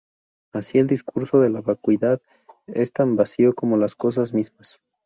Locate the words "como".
3.53-3.77